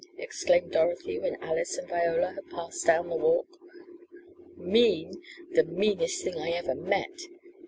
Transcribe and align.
exclaimed 0.17 0.71
Dorothy, 0.71 1.19
when 1.19 1.35
Alice 1.43 1.77
and 1.77 1.87
Viola 1.87 2.31
had 2.31 2.49
passed 2.49 2.87
down 2.87 3.07
the 3.09 3.15
walk. 3.15 3.45
"Mean! 4.57 5.21
The 5.53 5.63
meanest 5.63 6.23
thing 6.23 6.39
I 6.39 6.49
ever 6.49 6.73
met! 6.73 7.21